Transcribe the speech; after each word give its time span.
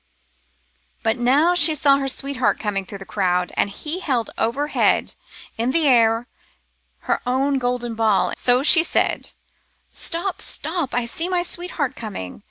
But 1.03 1.19
now 1.19 1.53
she 1.53 1.75
saw 1.75 1.99
her 1.99 2.07
sweetheart 2.07 2.59
com 2.59 2.75
ing 2.75 2.85
through 2.87 2.97
the 2.97 3.05
crowd, 3.05 3.51
and 3.55 3.69
he 3.69 3.99
held 3.99 4.31
overhead 4.35 5.13
i' 5.59 5.65
t' 5.67 5.87
air 5.87 6.25
her 7.01 7.21
own 7.27 7.59
golden 7.59 7.93
ball; 7.93 8.33
so 8.35 8.63
she 8.63 8.81
said 8.81 9.33
—'Stop, 9.91 10.41
stop, 10.41 10.95
I 10.95 11.05
see 11.05 11.29
my 11.29 11.43
sweetheart 11.43 11.95
coming 11.95 12.39